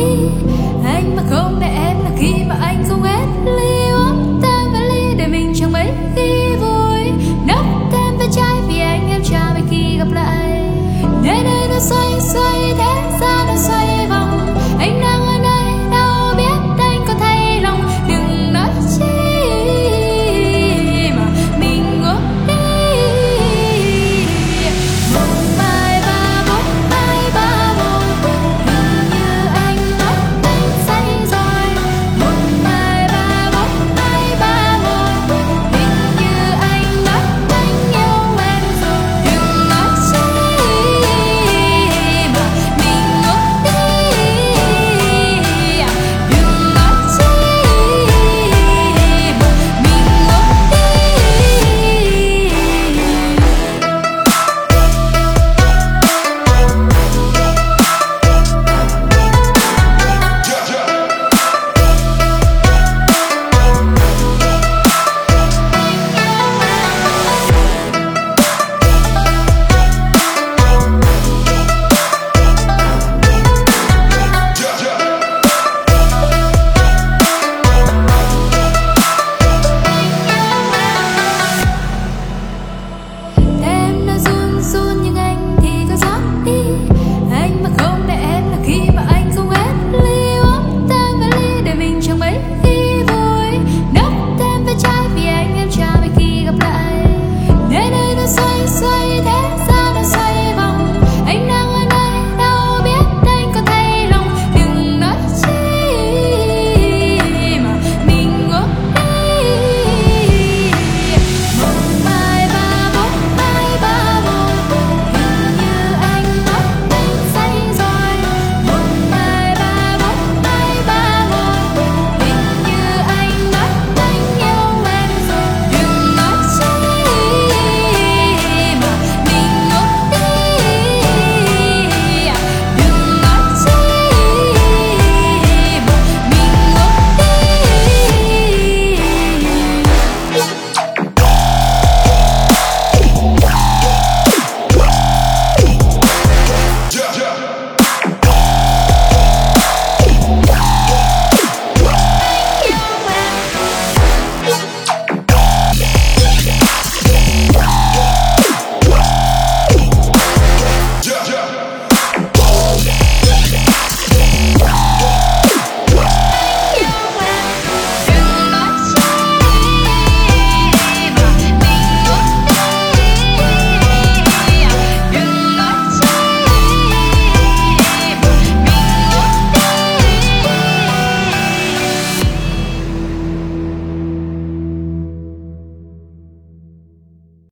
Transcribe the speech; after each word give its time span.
eat 0.00 0.49